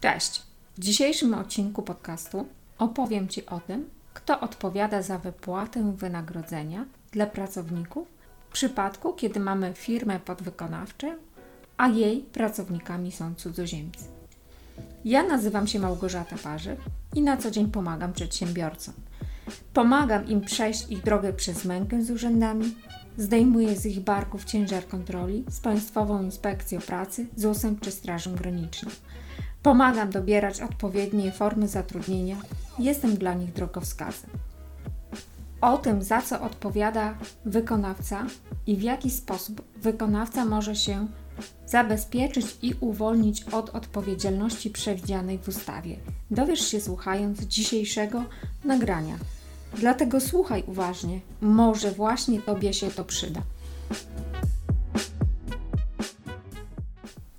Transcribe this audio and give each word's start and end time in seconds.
Cześć! 0.00 0.42
W 0.76 0.80
dzisiejszym 0.80 1.34
odcinku 1.34 1.82
podcastu 1.82 2.46
opowiem 2.78 3.28
Ci 3.28 3.46
o 3.46 3.60
tym, 3.60 3.90
kto 4.14 4.40
odpowiada 4.40 5.02
za 5.02 5.18
wypłatę 5.18 5.92
wynagrodzenia 5.96 6.84
dla 7.12 7.26
pracowników 7.26 8.08
w 8.48 8.52
przypadku, 8.52 9.12
kiedy 9.12 9.40
mamy 9.40 9.74
firmę 9.74 10.20
podwykonawczą, 10.20 11.14
a 11.76 11.88
jej 11.88 12.20
pracownikami 12.20 13.12
są 13.12 13.34
cudzoziemcy. 13.34 14.04
Ja 15.04 15.22
nazywam 15.22 15.66
się 15.66 15.78
Małgorzata 15.78 16.36
Parzyk 16.42 16.80
i 17.14 17.22
na 17.22 17.36
co 17.36 17.50
dzień 17.50 17.70
pomagam 17.70 18.12
przedsiębiorcom. 18.12 18.94
Pomagam 19.72 20.28
im 20.28 20.40
przejść 20.40 20.90
ich 20.90 21.02
drogę 21.02 21.32
przez 21.32 21.64
mękę 21.64 22.02
z 22.02 22.10
urzędami, 22.10 22.74
zdejmuję 23.16 23.76
z 23.76 23.86
ich 23.86 24.00
barków 24.00 24.44
ciężar 24.44 24.88
kontroli 24.88 25.44
z 25.50 25.60
Państwową 25.60 26.22
Inspekcją 26.22 26.80
Pracy, 26.80 27.26
ZUS-em 27.36 27.80
czy 27.80 27.90
Strażą 27.90 28.34
Graniczną. 28.34 28.90
Pomagam 29.62 30.10
dobierać 30.10 30.60
odpowiednie 30.60 31.32
formy 31.32 31.68
zatrudnienia, 31.68 32.36
jestem 32.78 33.16
dla 33.16 33.34
nich 33.34 33.52
drogowskazem. 33.52 34.30
O 35.60 35.78
tym, 35.78 36.02
za 36.02 36.22
co 36.22 36.40
odpowiada 36.40 37.14
wykonawca 37.44 38.26
i 38.66 38.76
w 38.76 38.82
jaki 38.82 39.10
sposób 39.10 39.62
wykonawca 39.76 40.44
może 40.44 40.76
się 40.76 41.06
zabezpieczyć 41.66 42.46
i 42.62 42.74
uwolnić 42.80 43.44
od 43.44 43.70
odpowiedzialności 43.70 44.70
przewidzianej 44.70 45.38
w 45.38 45.48
ustawie, 45.48 45.96
dowiesz 46.30 46.60
się 46.60 46.80
słuchając 46.80 47.40
dzisiejszego 47.40 48.24
nagrania. 48.64 49.18
Dlatego 49.74 50.20
słuchaj 50.20 50.64
uważnie, 50.66 51.20
może 51.40 51.90
właśnie 51.90 52.42
Tobie 52.42 52.72
się 52.72 52.90
to 52.90 53.04
przyda. 53.04 53.42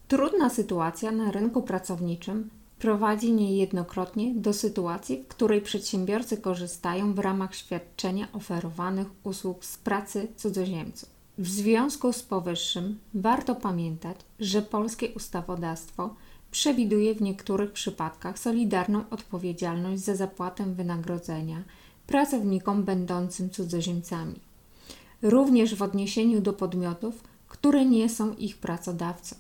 Trudna 0.10 0.50
sytuacja 0.50 1.12
na 1.12 1.32
rynku 1.32 1.62
pracowniczym 1.62 2.50
prowadzi 2.80 3.32
niejednokrotnie 3.32 4.34
do 4.36 4.54
sytuacji, 4.54 5.24
w 5.24 5.28
której 5.28 5.62
przedsiębiorcy 5.62 6.38
korzystają 6.38 7.14
w 7.14 7.20
ramach 7.20 7.56
świadczenia 7.56 8.28
oferowanych 8.34 9.08
usług 9.24 9.66
z 9.66 9.78
pracy 9.78 10.28
cudzoziemców. 10.36 11.10
W 11.38 11.48
związku 11.48 12.14
z 12.14 12.24
powyższym 12.24 13.00
warto 13.14 13.56
pamiętać, 13.56 14.18
że 14.40 14.62
polskie 14.62 15.10
ustawodawstwo 15.10 16.16
przewiduje 16.52 17.16
w 17.16 17.22
niektórych 17.22 17.72
przypadkach 17.72 18.40
solidarną 18.40 19.04
odpowiedzialność 19.10 20.02
za 20.02 20.16
zapłatę 20.16 20.66
wynagrodzenia 20.66 21.64
pracownikom 22.08 22.84
będącym 22.84 23.50
cudzoziemcami, 23.50 24.40
również 25.22 25.76
w 25.76 25.82
odniesieniu 25.82 26.42
do 26.42 26.54
podmiotów, 26.54 27.24
które 27.48 27.86
nie 27.86 28.10
są 28.10 28.34
ich 28.34 28.58
pracodawcą. 28.58 29.36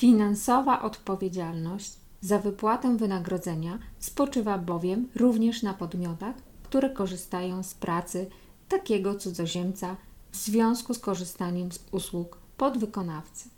Finansowa 0.00 0.82
odpowiedzialność 0.82 1.92
za 2.20 2.38
wypłatę 2.38 2.96
wynagrodzenia 2.96 3.78
spoczywa 3.98 4.58
bowiem 4.58 5.08
również 5.14 5.62
na 5.62 5.74
podmiotach, 5.74 6.34
które 6.62 6.90
korzystają 6.90 7.62
z 7.62 7.74
pracy 7.74 8.30
takiego 8.68 9.14
cudzoziemca 9.14 9.96
w 10.32 10.36
związku 10.36 10.94
z 10.94 10.98
korzystaniem 10.98 11.72
z 11.72 11.78
usług 11.92 12.38
podwykonawcy. 12.56 13.48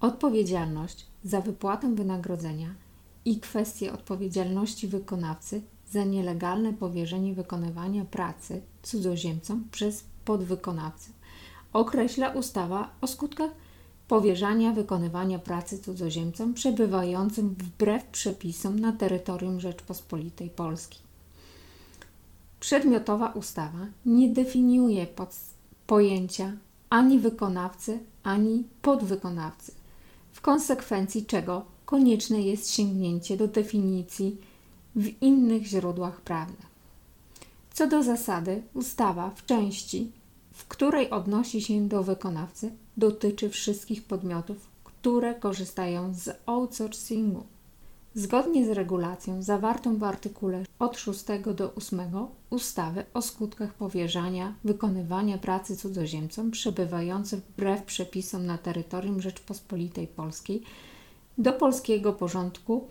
Odpowiedzialność 0.00 1.06
za 1.24 1.40
wypłatę 1.40 1.94
wynagrodzenia 1.94 2.74
i 3.24 3.40
kwestie 3.40 3.92
odpowiedzialności 3.92 4.88
wykonawcy 4.88 5.62
za 5.90 6.04
nielegalne 6.04 6.72
powierzenie 6.72 7.34
wykonywania 7.34 8.04
pracy 8.04 8.62
cudzoziemcom 8.82 9.68
przez 9.72 10.04
podwykonawcę 10.24 11.10
określa 11.72 12.28
ustawa 12.28 12.90
o 13.00 13.06
skutkach 13.06 13.50
powierzania 14.08 14.72
wykonywania 14.72 15.38
pracy 15.38 15.78
cudzoziemcom 15.78 16.54
przebywającym 16.54 17.48
wbrew 17.48 18.04
przepisom 18.04 18.78
na 18.78 18.92
terytorium 18.92 19.60
Rzeczpospolitej 19.60 20.50
Polskiej. 20.50 21.00
Przedmiotowa 22.60 23.32
ustawa 23.32 23.86
nie 24.06 24.28
definiuje 24.28 25.06
pojęcia 25.86 26.52
ani 26.90 27.18
wykonawcy, 27.18 27.98
ani 28.22 28.64
podwykonawcy, 28.82 29.72
w 30.32 30.40
konsekwencji 30.40 31.26
czego 31.26 31.64
konieczne 31.86 32.42
jest 32.42 32.70
sięgnięcie 32.70 33.36
do 33.36 33.48
definicji 33.48 34.36
w 34.96 35.22
innych 35.22 35.66
źródłach 35.66 36.20
prawnych. 36.20 36.66
Co 37.72 37.86
do 37.86 38.02
zasady, 38.02 38.62
ustawa 38.74 39.30
w 39.30 39.46
części, 39.46 40.12
w 40.58 40.66
której 40.66 41.10
odnosi 41.10 41.62
się 41.62 41.88
do 41.88 42.02
wykonawcy, 42.02 42.72
dotyczy 42.96 43.50
wszystkich 43.50 44.04
podmiotów, 44.04 44.56
które 44.84 45.34
korzystają 45.34 46.14
z 46.14 46.40
outsourcingu. 46.46 47.44
Zgodnie 48.14 48.66
z 48.66 48.68
regulacją 48.70 49.42
zawartą 49.42 49.96
w 49.96 50.04
artykule 50.04 50.64
od 50.78 50.98
6 50.98 51.24
do 51.56 51.74
8 51.74 52.00
ustawy 52.50 53.04
o 53.14 53.22
skutkach 53.22 53.74
powierzania 53.74 54.54
wykonywania 54.64 55.38
pracy 55.38 55.76
cudzoziemcom 55.76 56.50
przebywającym 56.50 57.40
wbrew 57.40 57.82
przepisom 57.82 58.46
na 58.46 58.58
terytorium 58.58 59.20
Rzeczpospolitej 59.20 60.06
Polskiej, 60.06 60.62
do 61.38 61.52
polskiego 61.52 62.12
porządku 62.12 62.88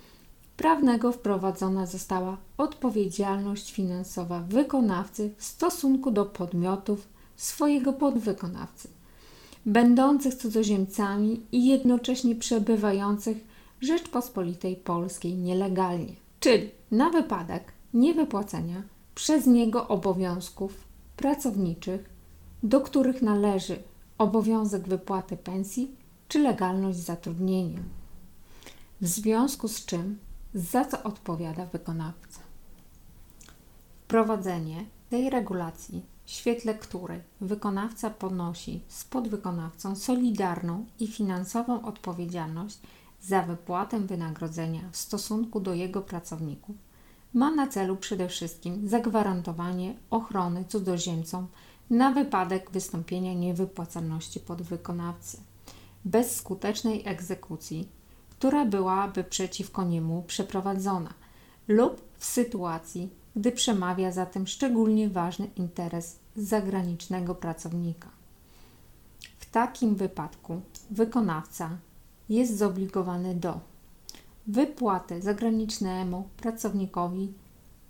prawnego 0.57 1.11
wprowadzona 1.11 1.85
została 1.85 2.37
odpowiedzialność 2.57 3.71
finansowa 3.73 4.39
wykonawcy 4.39 5.33
w 5.37 5.43
stosunku 5.43 6.11
do 6.11 6.25
podmiotów 6.25 7.16
swojego 7.37 7.93
podwykonawcy 7.93 8.87
będących 9.67 10.35
cudzoziemcami 10.35 11.41
i 11.51 11.67
jednocześnie 11.67 12.35
przebywających 12.35 13.37
w 13.81 13.85
Rzeczpospolitej 13.85 14.75
Polskiej 14.75 15.35
nielegalnie, 15.35 16.13
czyli 16.39 16.69
na 16.91 17.09
wypadek 17.09 17.63
niewypłacenia 17.93 18.83
przez 19.15 19.45
niego 19.45 19.87
obowiązków 19.87 20.73
pracowniczych, 21.17 22.09
do 22.63 22.81
których 22.81 23.21
należy 23.21 23.79
obowiązek 24.17 24.87
wypłaty 24.87 25.37
pensji 25.37 25.91
czy 26.27 26.39
legalność 26.39 26.97
zatrudnienia. 26.97 27.79
W 29.01 29.07
związku 29.07 29.67
z 29.67 29.85
czym 29.85 30.17
za 30.53 30.85
co 30.85 31.03
odpowiada 31.03 31.65
wykonawca. 31.65 32.39
Wprowadzenie 34.03 34.85
tej 35.09 35.29
regulacji. 35.29 36.05
W 36.25 36.29
świetle 36.31 36.75
której 36.75 37.21
wykonawca 37.41 38.09
ponosi 38.09 38.81
z 38.87 39.03
podwykonawcą 39.03 39.95
solidarną 39.95 40.85
i 40.99 41.07
finansową 41.07 41.85
odpowiedzialność 41.85 42.79
za 43.21 43.41
wypłatę 43.41 43.99
wynagrodzenia 43.99 44.81
w 44.91 44.97
stosunku 44.97 45.59
do 45.59 45.73
jego 45.73 46.01
pracowników, 46.01 46.75
ma 47.33 47.51
na 47.51 47.67
celu 47.67 47.95
przede 47.95 48.29
wszystkim 48.29 48.87
zagwarantowanie 48.87 49.95
ochrony 50.09 50.65
cudzoziemcom 50.65 51.47
na 51.89 52.11
wypadek 52.11 52.71
wystąpienia 52.71 53.33
niewypłacalności 53.33 54.39
podwykonawcy 54.39 55.37
bez 56.05 56.35
skutecznej 56.35 57.03
egzekucji, 57.05 57.89
która 58.29 58.65
byłaby 58.65 59.23
przeciwko 59.23 59.83
niemu 59.83 60.23
przeprowadzona 60.27 61.13
lub 61.67 62.01
w 62.17 62.25
sytuacji, 62.25 63.09
gdy 63.37 63.51
przemawia 63.51 64.11
za 64.11 64.25
tym 64.25 64.47
szczególnie 64.47 65.09
ważny 65.09 65.47
interes 65.55 66.19
zagranicznego 66.35 67.35
pracownika. 67.35 68.09
W 69.39 69.51
takim 69.51 69.95
wypadku 69.95 70.61
wykonawca 70.91 71.69
jest 72.29 72.57
zobligowany 72.57 73.35
do 73.35 73.59
wypłaty 74.47 75.21
zagranicznemu 75.21 76.29
pracownikowi 76.37 77.33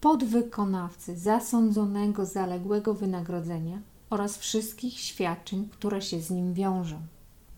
podwykonawcy 0.01 1.17
zasądzonego 1.17 2.25
zaległego 2.25 2.93
wynagrodzenia 2.93 3.81
oraz 4.09 4.37
wszystkich 4.37 4.99
świadczeń, 4.99 5.69
które 5.71 6.01
się 6.01 6.21
z 6.21 6.31
nim 6.31 6.53
wiążą, 6.53 6.97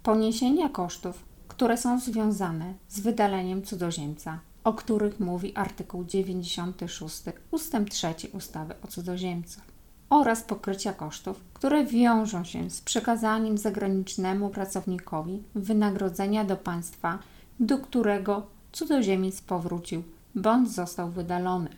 poniesienia 0.04 0.70
kosztów, 0.70 1.26
które 1.48 1.78
są 1.78 2.00
związane 2.00 2.74
z 2.90 3.00
wydaleniem 3.00 3.64
cudzoziemca 3.64 4.40
o 4.64 4.74
których 4.74 5.20
mówi 5.20 5.56
artykuł 5.56 6.06
96 6.06 7.24
ust. 7.52 7.76
3 7.90 8.08
ustawy 8.34 8.74
o 8.84 8.88
cudzoziemcach 8.88 9.64
oraz 10.10 10.44
pokrycia 10.44 10.94
kosztów, 10.94 11.44
które 11.54 11.86
wiążą 11.86 12.44
się 12.44 12.70
z 12.70 12.82
przekazaniem 12.82 13.58
zagranicznemu 13.58 14.50
pracownikowi 14.50 15.44
wynagrodzenia 15.56 16.46
do 16.46 16.58
państwa, 16.58 17.20
do 17.60 17.78
którego 17.78 18.48
cudzoziemiec 18.72 19.42
powrócił 19.42 20.04
bądź 20.36 20.70
został 20.70 21.10
wydalony. 21.10 21.70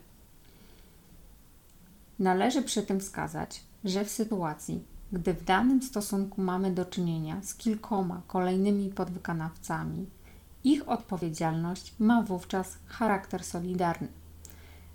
Należy 2.20 2.62
przy 2.62 2.84
tym 2.84 3.00
wskazać, 3.00 3.64
że 3.84 4.06
w 4.06 4.10
sytuacji, 4.10 4.84
gdy 5.12 5.34
w 5.34 5.44
danym 5.44 5.82
stosunku 5.82 6.42
mamy 6.42 6.72
do 6.72 6.86
czynienia 6.86 7.42
z 7.44 7.56
kilkoma 7.56 8.22
kolejnymi 8.28 8.90
podwykonawcami, 8.90 10.06
ich 10.64 10.90
odpowiedzialność 10.90 11.94
ma 12.00 12.22
wówczas 12.22 12.78
charakter 12.86 13.44
solidarny. 13.44 14.08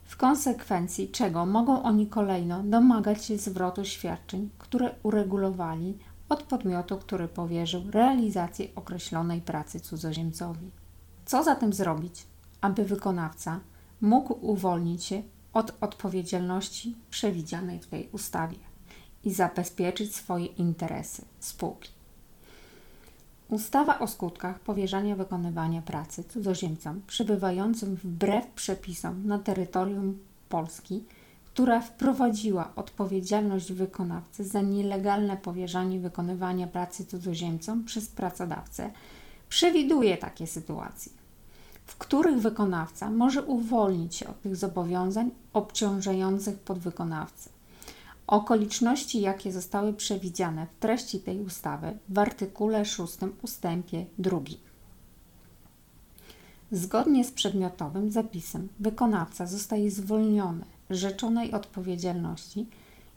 W 0.04 0.16
konsekwencji 0.16 1.08
czego 1.08 1.46
mogą 1.46 1.82
oni 1.82 2.06
kolejno 2.06 2.62
domagać 2.62 3.24
się 3.24 3.38
zwrotu 3.38 3.84
świadczeń, 3.84 4.50
które 4.58 4.94
uregulowali 5.02 5.98
od 6.28 6.42
podmiotu, 6.42 6.96
który 6.96 7.28
powierzył 7.28 7.90
realizację 7.90 8.68
określonej 8.74 9.40
pracy 9.40 9.80
cudzoziemcowi. 9.80 10.70
Co 11.24 11.42
zatem 11.42 11.72
zrobić, 11.72 12.26
aby 12.60 12.84
wykonawca 12.84 13.60
mógł 14.00 14.38
uwolnić 14.40 15.04
się 15.04 15.22
od 15.52 15.76
odpowiedzialności 15.80 16.96
przewidzianej 17.10 17.80
w 17.80 17.86
tej 17.86 18.08
ustawie 18.12 18.58
i 19.24 19.32
zabezpieczyć 19.34 20.14
swoje 20.14 20.46
interesy 20.46 21.24
spółki? 21.40 21.95
Ustawa 23.48 23.98
o 23.98 24.06
skutkach 24.06 24.60
powierzania 24.60 25.16
wykonywania 25.16 25.82
pracy 25.82 26.24
cudzoziemcom 26.24 27.02
przebywającym 27.06 27.96
wbrew 27.96 28.46
przepisom 28.46 29.26
na 29.26 29.38
terytorium 29.38 30.18
Polski, 30.48 31.04
która 31.44 31.80
wprowadziła 31.80 32.72
odpowiedzialność 32.76 33.72
wykonawcy 33.72 34.44
za 34.44 34.60
nielegalne 34.60 35.36
powierzanie 35.36 36.00
wykonywania 36.00 36.66
pracy 36.66 37.04
cudzoziemcom 37.04 37.84
przez 37.84 38.08
pracodawcę, 38.08 38.90
przewiduje 39.48 40.16
takie 40.16 40.46
sytuacje, 40.46 41.12
w 41.86 41.96
których 41.96 42.38
wykonawca 42.38 43.10
może 43.10 43.42
uwolnić 43.42 44.14
się 44.14 44.28
od 44.28 44.42
tych 44.42 44.56
zobowiązań 44.56 45.30
obciążających 45.52 46.58
podwykonawcę. 46.58 47.55
Okoliczności, 48.26 49.20
jakie 49.20 49.52
zostały 49.52 49.92
przewidziane 49.92 50.66
w 50.66 50.80
treści 50.80 51.20
tej 51.20 51.40
ustawy 51.40 51.98
w 52.08 52.18
artykule 52.18 52.84
6 52.84 53.18
ustępie 53.42 54.06
2. 54.18 54.40
Zgodnie 56.72 57.24
z 57.24 57.32
przedmiotowym 57.32 58.10
zapisem 58.10 58.68
wykonawca 58.80 59.46
zostaje 59.46 59.90
zwolniony 59.90 60.64
rzeczonej 60.90 61.52
odpowiedzialności, 61.52 62.66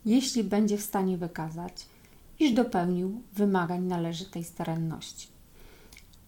jeśli 0.04 0.44
będzie 0.44 0.78
w 0.78 0.82
stanie 0.82 1.18
wykazać, 1.18 1.86
iż 2.38 2.52
dopełnił 2.52 3.22
wymagań 3.32 3.82
należytej 3.82 4.44
staranności. 4.44 5.28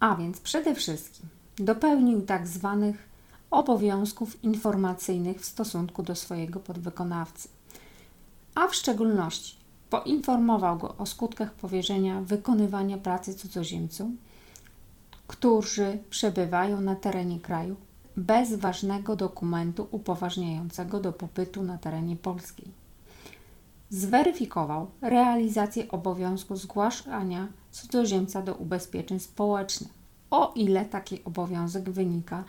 A 0.00 0.16
więc 0.16 0.40
przede 0.40 0.74
wszystkim 0.74 1.28
dopełnił 1.56 2.22
tak 2.22 2.48
zwanych 2.48 3.08
obowiązków 3.50 4.44
informacyjnych 4.44 5.40
w 5.40 5.44
stosunku 5.44 6.02
do 6.02 6.14
swojego 6.14 6.60
podwykonawcy– 6.60 7.48
a 8.54 8.68
w 8.68 8.74
szczególności 8.74 9.56
poinformował 9.90 10.78
go 10.78 10.96
o 10.96 11.06
skutkach 11.06 11.52
powierzenia 11.52 12.20
wykonywania 12.20 12.98
pracy 12.98 13.34
cudzoziemcom, 13.34 14.16
którzy 15.26 15.98
przebywają 16.10 16.80
na 16.80 16.96
terenie 16.96 17.40
kraju 17.40 17.76
bez 18.16 18.54
ważnego 18.54 19.16
dokumentu 19.16 19.88
upoważniającego 19.90 21.00
do 21.00 21.12
pobytu 21.12 21.62
na 21.62 21.78
terenie 21.78 22.16
Polski. 22.16 22.64
Zweryfikował 23.90 24.90
realizację 25.00 25.90
obowiązku 25.90 26.56
zgłaszania 26.56 27.48
cudzoziemca 27.70 28.42
do 28.42 28.54
ubezpieczeń 28.54 29.20
społecznych, 29.20 29.92
o 30.30 30.52
ile 30.56 30.84
taki 30.84 31.24
obowiązek 31.24 31.90
wynika 31.90 32.44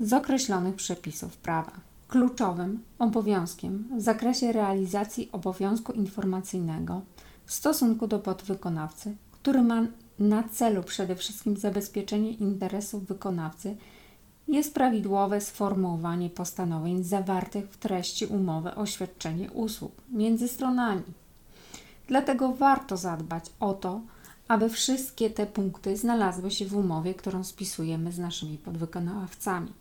z 0.00 0.12
określonych 0.12 0.74
przepisów 0.74 1.36
prawa. 1.36 1.87
Kluczowym 2.08 2.82
obowiązkiem 2.98 3.88
w 3.96 4.00
zakresie 4.00 4.52
realizacji 4.52 5.28
obowiązku 5.32 5.92
informacyjnego 5.92 7.02
w 7.44 7.52
stosunku 7.52 8.06
do 8.06 8.18
podwykonawcy, 8.18 9.16
który 9.32 9.62
ma 9.62 9.82
na 10.18 10.42
celu 10.42 10.82
przede 10.82 11.16
wszystkim 11.16 11.56
zabezpieczenie 11.56 12.30
interesów 12.30 13.06
wykonawcy, 13.06 13.76
jest 14.48 14.74
prawidłowe 14.74 15.40
sformułowanie 15.40 16.30
postanowień 16.30 17.04
zawartych 17.04 17.70
w 17.70 17.76
treści 17.76 18.26
umowy 18.26 18.74
o 18.74 18.86
świadczenie 18.86 19.50
usług 19.50 19.92
między 20.10 20.48
stronami. 20.48 21.02
Dlatego 22.06 22.52
warto 22.52 22.96
zadbać 22.96 23.44
o 23.60 23.74
to, 23.74 24.00
aby 24.48 24.68
wszystkie 24.68 25.30
te 25.30 25.46
punkty 25.46 25.96
znalazły 25.96 26.50
się 26.50 26.66
w 26.66 26.76
umowie, 26.76 27.14
którą 27.14 27.44
spisujemy 27.44 28.12
z 28.12 28.18
naszymi 28.18 28.58
podwykonawcami. 28.58 29.72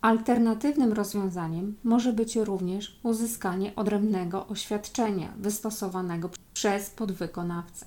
Alternatywnym 0.00 0.92
rozwiązaniem 0.92 1.76
może 1.84 2.12
być 2.12 2.36
również 2.36 3.00
uzyskanie 3.02 3.76
odrębnego 3.76 4.46
oświadczenia 4.46 5.32
wystosowanego 5.38 6.30
przez 6.54 6.90
podwykonawcę, 6.90 7.86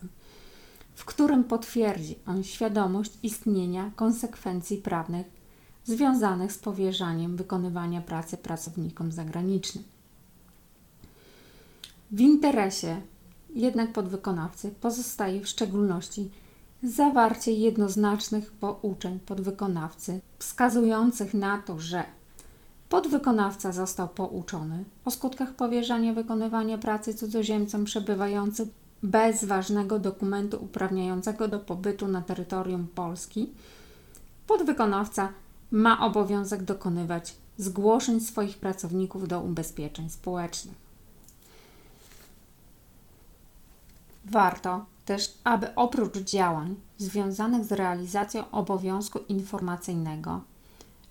w 0.95 1.05
którym 1.05 1.43
potwierdzi 1.43 2.15
on 2.27 2.43
świadomość 2.43 3.11
istnienia 3.23 3.91
konsekwencji 3.95 4.77
prawnych 4.77 5.27
związanych 5.83 6.51
z 6.51 6.57
powierzaniem 6.57 7.37
wykonywania 7.37 8.01
pracy 8.01 8.37
pracownikom 8.37 9.11
zagranicznym. 9.11 9.83
W 12.11 12.21
interesie 12.21 13.01
jednak 13.55 13.93
podwykonawcy 13.93 14.71
pozostaje 14.81 15.41
w 15.41 15.47
szczególności 15.47 16.31
zawarcie 16.83 17.51
jednoznacznych 17.51 18.51
pouczeń 18.51 19.19
podwykonawcy, 19.19 20.21
wskazujących 20.39 21.33
na 21.33 21.61
to, 21.61 21.79
że 21.79 22.03
podwykonawca 22.89 23.71
został 23.71 24.07
pouczony 24.07 24.83
o 25.05 25.11
skutkach 25.11 25.53
powierzania 25.53 26.13
wykonywania 26.13 26.77
pracy 26.77 27.13
cudzoziemcom 27.13 27.85
przebywającym 27.85 28.69
bez 29.03 29.45
ważnego 29.45 29.99
dokumentu 29.99 30.57
uprawniającego 30.63 31.47
do 31.47 31.59
pobytu 31.59 32.07
na 32.07 32.21
terytorium 32.21 32.87
Polski. 32.87 33.49
Podwykonawca 34.47 35.29
ma 35.71 36.05
obowiązek 36.05 36.63
dokonywać 36.63 37.35
zgłoszeń 37.57 38.19
swoich 38.19 38.57
pracowników 38.57 39.27
do 39.27 39.41
ubezpieczeń 39.41 40.09
społecznych. 40.09 40.75
Warto 44.25 44.85
też, 45.09 45.33
aby 45.43 45.75
oprócz 45.75 46.17
działań 46.17 46.75
związanych 46.97 47.65
z 47.65 47.71
realizacją 47.71 48.51
obowiązku 48.51 49.19
informacyjnego, 49.19 50.41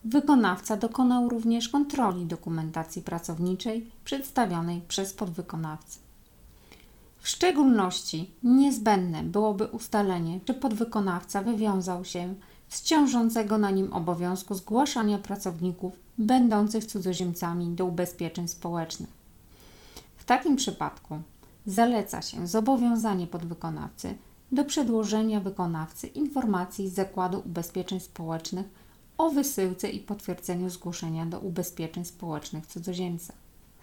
wykonawca 0.05 0.77
dokonał 0.77 1.29
również 1.29 1.69
kontroli 1.69 2.27
dokumentacji 2.27 3.03
pracowniczej 3.03 3.91
przedstawionej 4.05 4.81
przez 4.89 5.12
podwykonawcę. 5.12 5.99
W 7.19 7.29
szczególności 7.29 8.31
niezbędne 8.43 9.23
byłoby 9.23 9.67
ustalenie, 9.67 10.41
czy 10.45 10.55
podwykonawca 10.55 11.43
wywiązał 11.43 12.05
się 12.05 12.35
z 12.69 12.83
ciążącego 12.83 13.59
na 13.59 13.71
nim 13.71 13.93
obowiązku 13.93 14.55
zgłaszania 14.55 15.19
pracowników 15.19 15.93
będących 16.19 16.85
cudzoziemcami 16.85 17.69
do 17.69 17.85
ubezpieczeń 17.85 18.49
społecznych. 18.49 19.11
W 20.17 20.25
takim 20.25 20.56
przypadku 20.56 21.19
zaleca 21.69 22.23
się 22.23 22.47
zobowiązanie 22.47 23.26
podwykonawcy 23.26 24.15
do 24.53 24.65
przedłożenia 24.65 25.41
wykonawcy 25.41 26.06
informacji 26.06 26.88
z 26.88 26.94
Zakładu 26.94 27.43
Ubezpieczeń 27.47 28.00
Społecznych 28.00 28.67
o 29.19 29.31
wysyłce 29.31 29.91
i 29.91 30.00
potwierdzeniu 30.00 30.70
zgłoszenia 30.70 31.26
do 31.26 31.40
ubezpieczeń 31.40 32.04
społecznych 32.04 32.66
cudzoziemca. 32.66 33.33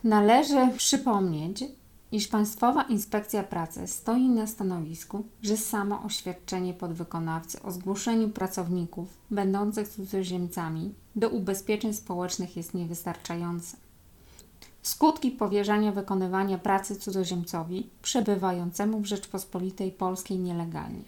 Należy 0.04 0.70
przypomnieć, 0.78 1.64
iż 2.12 2.28
Państwowa 2.28 2.84
Inspekcja 2.84 3.44
Pracy 3.44 3.88
stoi 3.88 4.30
na 4.30 4.48
stanowisku, 4.48 5.24
że 5.42 5.58
samo 5.58 6.04
oświadczenie 6.04 6.74
podwykonawcy 6.74 7.62
o 7.62 7.72
zgłoszeniu 7.72 8.30
pracowników 8.30 9.18
będących 9.32 9.88
cudzoziemcami 9.90 10.94
do 11.16 11.30
ubezpieczeń 11.30 11.94
społecznych 11.94 12.58
jest 12.58 12.74
niewystarczające. 12.74 13.85
Skutki 14.86 15.32
powierzania 15.32 15.92
wykonywania 15.92 16.58
pracy 16.58 16.96
cudzoziemcowi 16.96 17.90
przebywającemu 18.02 19.00
w 19.00 19.06
Rzeczpospolitej 19.06 19.92
Polskiej 19.92 20.40
nielegalnie. 20.40 21.04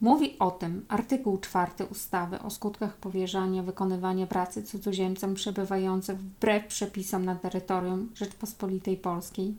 Mówi 0.00 0.38
o 0.38 0.50
tym 0.50 0.84
artykuł 0.88 1.38
4 1.38 1.70
ustawy 1.90 2.38
o 2.40 2.50
skutkach 2.50 2.96
powierzania 2.96 3.62
wykonywania 3.62 4.26
pracy 4.26 4.62
cudzoziemcom 4.62 5.34
przebywającym 5.34 6.16
wbrew 6.16 6.66
przepisom 6.66 7.24
na 7.24 7.34
terytorium 7.34 8.10
Rzeczpospolitej 8.14 8.96
Polskiej, 8.96 9.54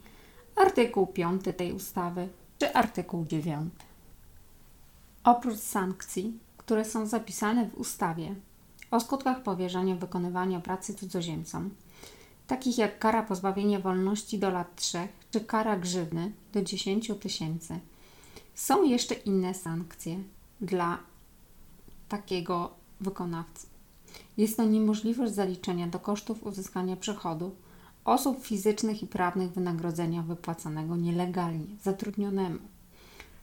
artykuł 0.55 1.07
5 1.07 1.41
tej 1.57 1.74
ustawy 1.74 2.27
czy 2.60 2.74
artykuł 2.74 3.25
9. 3.25 3.74
Oprócz 5.24 5.60
sankcji, 5.60 6.39
które 6.57 6.86
są 6.86 7.05
zapisane 7.05 7.69
w 7.69 7.77
ustawie 7.77 8.36
o 8.91 9.00
skutkach 9.00 9.43
powierzania 9.43 9.95
wykonywania 9.95 10.60
pracy 10.60 10.93
cudzoziemcom, 10.93 11.69
takich 12.48 12.78
jak 12.78 13.00
kara 13.00 13.24
pozbawienia 13.24 13.80
wolności 13.80 14.40
do 14.40 14.50
lat 14.50 14.75
3 14.75 15.08
czy 15.32 15.42
kara 15.42 15.78
grzywny 15.78 16.32
do 16.54 16.62
10 16.62 17.12
tysięcy. 17.20 17.80
Są 18.56 18.84
jeszcze 18.84 19.16
inne 19.16 19.54
sankcje 19.54 20.20
dla 20.62 21.00
takiego 22.10 22.70
wykonawcy. 23.02 23.68
Jest 24.38 24.58
to 24.58 24.66
niemożliwość 24.66 25.34
zaliczenia 25.34 25.88
do 25.88 26.00
kosztów 26.00 26.44
uzyskania 26.44 26.96
przychodu 26.96 27.56
osób 28.06 28.46
fizycznych 28.46 29.04
i 29.04 29.08
prawnych 29.08 29.52
wynagrodzenia 29.52 30.22
wypłacanego 30.22 30.96
nielegalnie 30.96 31.66
zatrudnionemu. 31.84 32.60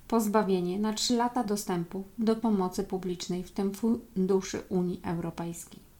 Pozbawienie 0.08 0.78
na 0.78 0.92
3 0.92 1.16
lata 1.16 1.44
dostępu 1.44 2.04
do 2.18 2.36
pomocy 2.36 2.84
publicznej, 2.84 3.44
w 3.44 3.50
tym 3.50 3.74
funduszy 3.74 4.62
Unii 4.68 5.00
Europejskiej 5.04 5.91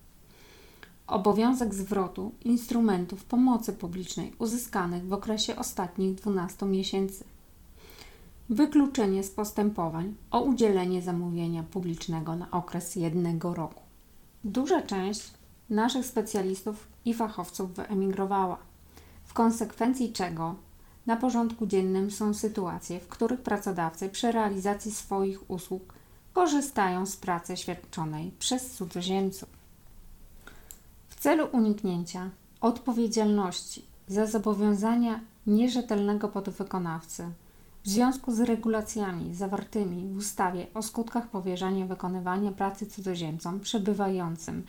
obowiązek 1.07 1.75
zwrotu 1.75 2.33
instrumentów 2.45 3.25
pomocy 3.25 3.73
publicznej 3.73 4.33
uzyskanych 4.39 5.07
w 5.07 5.13
okresie 5.13 5.57
ostatnich 5.57 6.15
12 6.15 6.67
miesięcy. 6.67 7.25
wykluczenie 8.49 9.23
z 9.23 9.31
postępowań 9.31 10.15
o 10.31 10.41
udzielenie 10.41 11.03
zamówienia 11.03 11.63
publicznego 11.63 12.37
na 12.37 12.51
okres 12.51 12.97
jednego 12.97 13.55
roku. 13.55 13.83
Duża 14.45 14.83
część 14.83 15.31
naszych 15.71 16.07
specjalistów 16.07 16.89
i 17.05 17.15
fachowców 17.15 17.75
wyemigrowała, 17.75 18.59
w 19.25 19.33
konsekwencji 19.33 20.13
czego 20.13 20.55
na 21.07 21.17
porządku 21.17 21.67
dziennym 21.67 22.11
są 22.11 22.35
sytuacje, 22.35 23.01
w 23.01 23.09
których 23.09 23.41
pracodawcy 23.41 24.09
przy 24.09 24.33
realizacji 24.33 24.93
swoich 24.93 25.51
usług 25.51 25.95
korzystają 26.33 27.07
z 27.07 27.17
pracy 27.17 27.57
świadczonej 27.57 28.31
przez 28.39 28.71
cudzoziemców. 28.71 29.62
Celu 31.23 31.49
uniknięcia 31.53 32.31
odpowiedzialności 32.61 33.85
za 34.09 34.27
zobowiązania 34.27 35.21
nierzetelnego 35.47 36.29
podwykonawcy 36.29 37.31
w 37.83 37.89
związku 37.89 38.35
z 38.35 38.41
regulacjami 38.41 39.35
zawartymi 39.35 40.15
w 40.15 40.17
ustawie 40.17 40.67
o 40.75 40.83
skutkach 40.83 41.29
powierzania 41.29 41.87
wykonywania 41.87 42.53
pracy 42.53 42.87
cudzoziemcom 42.87 43.61
przebywającym 43.61 44.65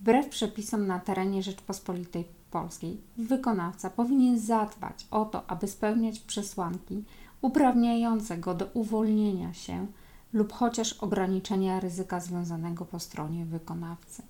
wbrew 0.00 0.28
przepisom 0.28 0.86
na 0.86 0.98
terenie 0.98 1.42
Rzeczpospolitej 1.42 2.24
Polskiej, 2.50 3.00
wykonawca 3.16 3.90
powinien 3.90 4.38
zadbać 4.38 5.06
o 5.10 5.24
to, 5.24 5.50
aby 5.50 5.68
spełniać 5.68 6.18
przesłanki 6.18 7.04
uprawniające 7.40 8.38
go 8.38 8.54
do 8.54 8.66
uwolnienia 8.74 9.54
się 9.54 9.86
lub 10.32 10.52
chociaż 10.52 10.92
ograniczenia 10.92 11.80
ryzyka 11.80 12.20
związanego 12.20 12.84
po 12.84 13.00
stronie 13.00 13.44
wykonawcy. 13.44 14.22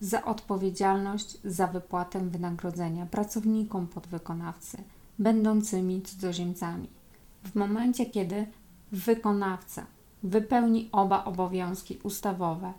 Za 0.00 0.24
odpowiedzialność 0.24 1.38
za 1.44 1.66
wypłatę 1.66 2.20
wynagrodzenia 2.20 3.06
pracownikom 3.06 3.86
podwykonawcy 3.86 4.78
będącymi 5.18 6.02
cudzoziemcami. 6.02 6.88
W 7.44 7.54
momencie, 7.54 8.06
kiedy 8.06 8.46
wykonawca 8.92 9.86
wypełni 10.22 10.88
oba 10.92 11.24
obowiązki 11.24 11.98
ustawowe, 12.02 12.72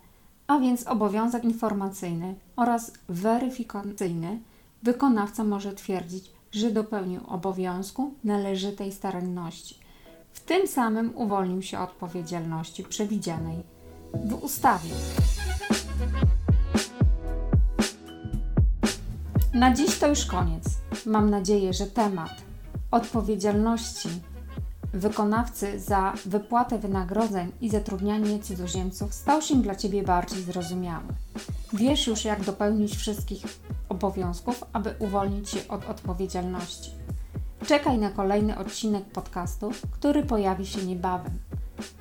a 0.46 0.58
więc 0.58 0.86
obowiązek 0.86 1.44
informacyjny 1.44 2.34
oraz 2.56 2.92
weryfikacyjny, 3.08 4.38
wykonawca 4.82 5.44
może 5.44 5.72
twierdzić, 5.72 6.30
że 6.52 6.70
dopełnił 6.70 7.20
obowiązku 7.28 8.14
należytej 8.24 8.92
staranności. 8.92 9.78
W 10.32 10.40
tym 10.40 10.66
samym 10.66 11.16
uwolnił 11.16 11.62
się 11.62 11.78
od 11.78 11.90
odpowiedzialności 11.90 12.84
przewidzianej 12.84 13.62
w 14.24 14.44
ustawie. 14.44 14.90
Na 19.54 19.74
dziś 19.74 19.98
to 19.98 20.06
już 20.06 20.24
koniec. 20.24 20.64
Mam 21.06 21.30
nadzieję, 21.30 21.72
że 21.72 21.86
temat 21.86 22.30
odpowiedzialności 22.90 24.08
wykonawcy 24.92 25.80
za 25.80 26.12
wypłatę 26.26 26.78
wynagrodzeń 26.78 27.52
i 27.60 27.70
zatrudnianie 27.70 28.38
cudzoziemców 28.38 29.14
stał 29.14 29.42
się 29.42 29.62
dla 29.62 29.74
Ciebie 29.74 30.02
bardziej 30.02 30.42
zrozumiały. 30.42 31.04
Wiesz 31.72 32.06
już, 32.06 32.24
jak 32.24 32.44
dopełnić 32.44 32.96
wszystkich 32.96 33.42
obowiązków, 33.88 34.64
aby 34.72 34.94
uwolnić 34.98 35.50
się 35.50 35.68
od 35.68 35.90
odpowiedzialności. 35.90 36.90
Czekaj 37.66 37.98
na 37.98 38.10
kolejny 38.10 38.58
odcinek 38.58 39.04
podcastu, 39.04 39.70
który 39.90 40.22
pojawi 40.22 40.66
się 40.66 40.84
niebawem. 40.84 41.38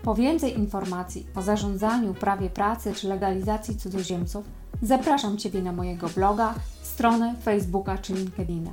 Po 0.03 0.15
więcej 0.15 0.57
informacji 0.59 1.27
o 1.35 1.41
zarządzaniu, 1.41 2.13
prawie 2.13 2.49
pracy 2.49 2.93
czy 2.93 3.07
legalizacji 3.07 3.77
cudzoziemców 3.77 4.45
zapraszam 4.81 5.37
Ciebie 5.37 5.61
na 5.61 5.71
mojego 5.71 6.09
bloga, 6.09 6.53
stronę 6.81 7.35
Facebooka 7.43 7.97
czy 7.97 8.13
LinkedIna. 8.13 8.71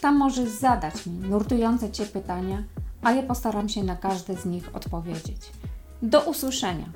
Tam 0.00 0.16
możesz 0.16 0.48
zadać 0.48 1.06
mi 1.06 1.12
nurtujące 1.12 1.90
Cię 1.90 2.06
pytania, 2.06 2.62
a 3.02 3.12
ja 3.12 3.22
postaram 3.22 3.68
się 3.68 3.84
na 3.84 3.96
każde 3.96 4.36
z 4.36 4.44
nich 4.44 4.76
odpowiedzieć. 4.76 5.52
Do 6.02 6.20
usłyszenia! 6.20 6.86